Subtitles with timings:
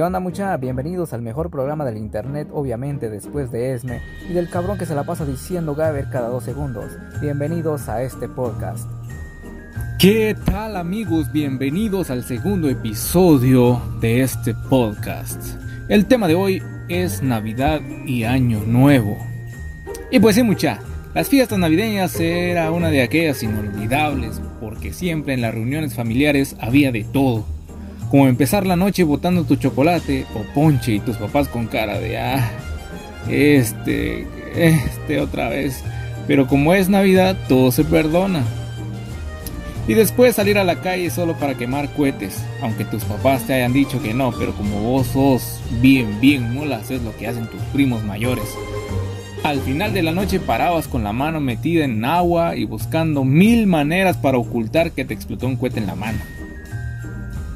[0.00, 0.56] ¿Qué onda mucha?
[0.56, 4.00] Bienvenidos al mejor programa del internet, obviamente después de Esme,
[4.30, 6.86] y del cabrón que se la pasa diciendo Gaber cada dos segundos.
[7.20, 8.88] Bienvenidos a este podcast.
[9.98, 11.30] ¿Qué tal amigos?
[11.32, 15.38] Bienvenidos al segundo episodio de este podcast.
[15.90, 19.18] El tema de hoy es Navidad y Año Nuevo.
[20.10, 20.78] Y pues sí mucha,
[21.12, 26.90] las fiestas navideñas era una de aquellas inolvidables porque siempre en las reuniones familiares había
[26.90, 27.44] de todo
[28.10, 32.18] como empezar la noche botando tu chocolate o ponche y tus papás con cara de,
[32.18, 32.50] ah,
[33.28, 35.84] este, este otra vez.
[36.26, 38.42] Pero como es Navidad, todo se perdona.
[39.86, 43.72] Y después salir a la calle solo para quemar cohetes, aunque tus papás te hayan
[43.72, 47.62] dicho que no, pero como vos sos bien, bien mulas, es lo que hacen tus
[47.72, 48.44] primos mayores.
[49.42, 53.66] Al final de la noche parabas con la mano metida en agua y buscando mil
[53.66, 56.18] maneras para ocultar que te explotó un cohete en la mano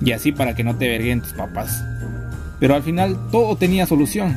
[0.00, 1.84] y así para que no te verguen tus papás.
[2.58, 4.36] Pero al final todo tenía solución.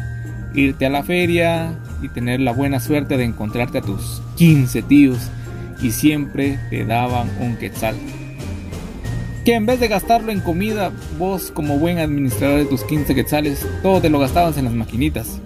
[0.53, 5.29] Irte a la feria y tener la buena suerte de encontrarte a tus 15 tíos
[5.81, 7.95] y siempre te daban un quetzal.
[9.45, 13.65] Que en vez de gastarlo en comida, vos como buen administrador de tus 15 quetzales,
[13.81, 15.39] todo te lo gastabas en las maquinitas.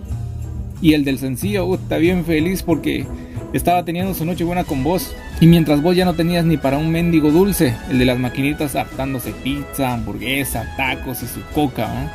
[0.81, 3.06] Y el del sencillo, uh, está bien feliz porque
[3.53, 5.15] estaba teniendo su noche buena con vos.
[5.39, 8.75] Y mientras vos ya no tenías ni para un mendigo dulce, el de las maquinitas
[8.75, 12.11] hartándose pizza, hamburguesa, tacos y su coca,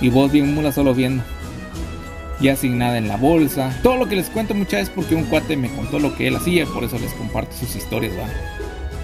[0.00, 1.22] y vos bien mula solo viendo.
[2.40, 3.72] Ya sin nada en la bolsa.
[3.82, 6.36] Todo lo que les cuento muchas es porque un cuate me contó lo que él
[6.36, 8.26] hacía, por eso les comparto sus historias, ¿va?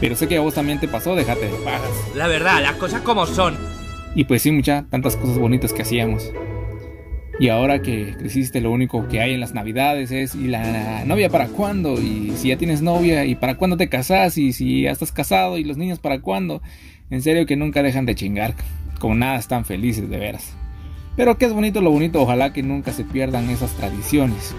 [0.00, 1.90] Pero sé que a vos también te pasó, déjate de pajas.
[2.14, 3.56] La verdad, las cosas como son.
[4.14, 6.24] Y pues sí, mucha, tantas cosas bonitas que hacíamos.
[7.40, 11.28] Y ahora que creciste, lo único que hay en las navidades es ¿y la novia
[11.28, 11.94] para cuándo?
[12.00, 14.36] Y si ya tienes novia, ¿y para cuándo te casas?
[14.38, 16.60] Y si ya estás casado, ¿y los niños para cuándo?
[17.10, 18.54] En serio que nunca dejan de chingar.
[18.98, 20.52] Con nada están felices de veras.
[21.16, 24.56] Pero que es bonito lo bonito, ojalá que nunca se pierdan esas tradiciones.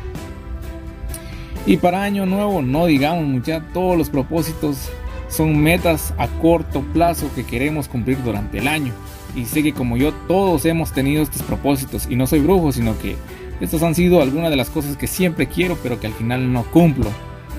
[1.66, 4.90] Y para año nuevo, no digamos mucha, todos los propósitos
[5.28, 8.94] son metas a corto plazo que queremos cumplir durante el año
[9.36, 12.98] y sé que como yo todos hemos tenido estos propósitos y no soy brujo, sino
[12.98, 13.16] que
[13.62, 16.64] estas han sido algunas de las cosas que siempre quiero pero que al final no
[16.64, 17.10] cumplo,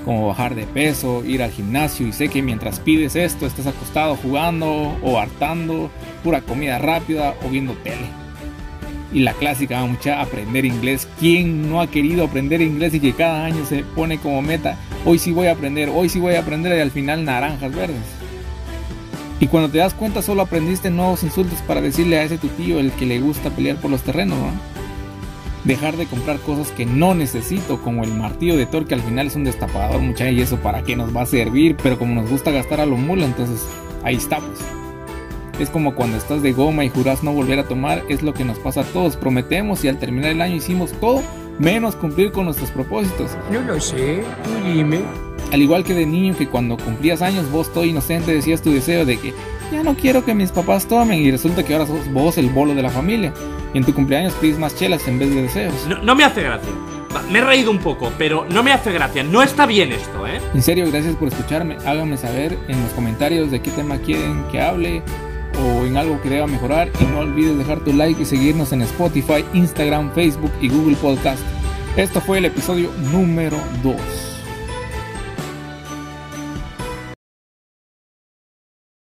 [0.05, 4.15] como bajar de peso, ir al gimnasio y sé que mientras pides esto estás acostado
[4.15, 5.89] jugando o hartando
[6.23, 8.21] pura comida rápida o viendo tele.
[9.13, 11.07] Y la clásica, mucha, aprender inglés.
[11.19, 14.77] ¿Quién no ha querido aprender inglés y que cada año se pone como meta?
[15.05, 17.97] Hoy sí voy a aprender, hoy sí voy a aprender y al final naranjas verdes.
[19.41, 22.79] Y cuando te das cuenta solo aprendiste nuevos insultos para decirle a ese tu tío
[22.79, 24.51] el que le gusta pelear por los terrenos, ¿no?
[25.63, 29.27] Dejar de comprar cosas que no necesito, como el martillo de Thor que al final
[29.27, 32.29] es un destapador, mucha y eso para qué nos va a servir, pero como nos
[32.29, 33.67] gusta gastar a lo mula, entonces
[34.03, 34.59] ahí estamos.
[35.59, 38.45] Es como cuando estás de goma y juras no volver a tomar, es lo que
[38.45, 39.17] nos pasa a todos.
[39.17, 41.23] Prometemos y al terminar el año hicimos todo
[41.57, 43.31] menos cumplir con nuestros propósitos.
[43.51, 45.30] No lo sé, tú dime.
[45.51, 49.05] Al igual que de niño que cuando cumplías años vos todo inocente decías tu deseo
[49.05, 49.33] de que
[49.71, 52.73] ya no quiero que mis papás tomen y resulta que ahora sos vos el bolo
[52.73, 53.33] de la familia
[53.73, 55.73] y en tu cumpleaños pides más chelas en vez de deseos.
[56.03, 56.69] No, me hace gracia.
[57.29, 59.23] Me he reído un poco, pero no me hace gracia.
[59.23, 60.39] No está bien esto, ¿eh?
[60.53, 61.77] En serio, gracias por escucharme.
[61.85, 65.03] Háganme saber en los comentarios de qué tema quieren que hable
[65.61, 66.89] o en algo que deba mejorar.
[66.99, 71.41] Y no olvides dejar tu like y seguirnos en Spotify, Instagram, Facebook y Google Podcast.
[71.97, 74.30] Esto fue el episodio número 2.